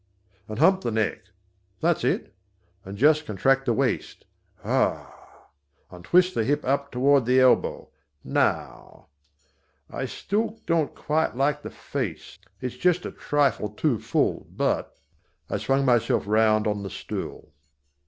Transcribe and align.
And 0.47 0.57
hump 0.57 0.81
the 0.81 0.89
neck 0.89 1.25
that's 1.79 2.03
it 2.03 2.33
and 2.83 2.97
just 2.97 3.27
contract 3.27 3.67
the 3.67 3.73
waist 3.73 4.25
ha! 4.63 5.47
and 5.91 6.03
twist 6.03 6.33
the 6.33 6.43
hip 6.43 6.65
up 6.65 6.91
toward 6.91 7.27
the 7.27 7.39
elbow 7.39 7.87
now! 8.23 9.09
I 9.91 10.05
still 10.05 10.59
don't 10.65 10.95
quite 10.95 11.37
like 11.37 11.61
the 11.61 11.69
face, 11.69 12.39
it's 12.61 12.77
just 12.77 13.05
a 13.05 13.11
trifle 13.11 13.69
too 13.69 13.99
full, 13.99 14.47
but" 14.49 14.97
I 15.51 15.57
swung 15.59 15.85
myself 15.85 16.23
round 16.25 16.65
on 16.65 16.81
the 16.81 16.89
stool. 16.89 17.53